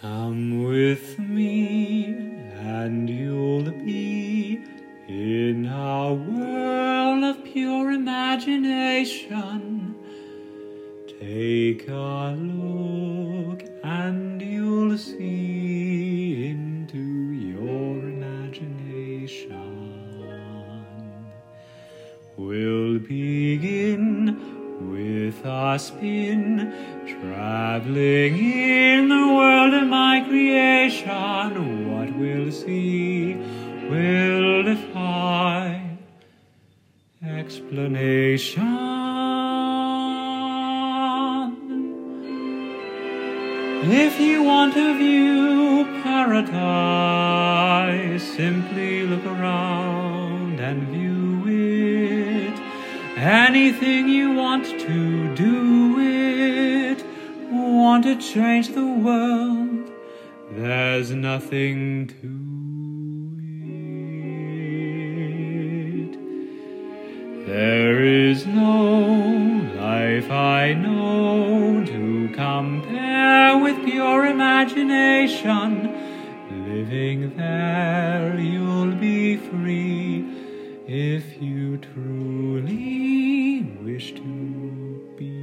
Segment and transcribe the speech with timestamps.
[0.00, 2.04] Come with me,
[2.54, 4.60] and you'll be
[5.08, 9.96] in a world of pure imagination.
[11.18, 19.58] Take a look, and you'll see into your imagination.
[22.36, 26.72] We'll begin with a spin,
[27.06, 31.92] traveling in the world of my creation.
[31.92, 33.34] What we'll see
[33.90, 35.88] will defy
[37.22, 38.98] explanation.
[43.90, 47.54] If you want to view paradise,
[48.22, 51.07] simply look around and view.
[53.20, 57.04] Anything you want to do it,
[57.50, 59.90] want to change the world,
[60.52, 62.28] there's nothing to
[66.04, 66.16] it.
[67.48, 69.02] There is no
[69.74, 75.92] life I know to compare with pure imagination.
[76.68, 80.47] Living there, you'll be free
[80.88, 84.22] if you truly wish to
[85.18, 85.34] be.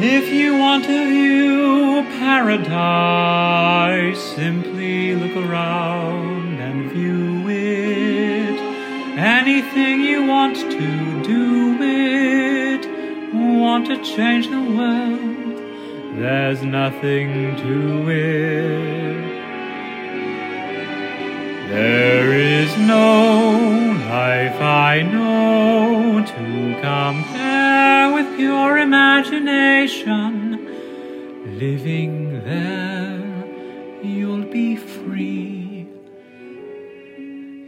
[0.00, 8.60] If you want to view paradise, simply look around and view it.
[9.18, 12.98] Anything you want to do it,
[13.34, 15.37] want to change the world,
[16.20, 19.18] there's nothing to it.
[21.68, 23.50] There is no
[24.10, 30.66] life I know to compare with pure imagination.
[31.58, 33.44] Living there,
[34.02, 35.88] you'll be free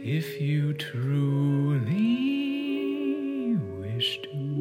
[0.03, 2.01] if you truly
[3.79, 4.60] wish to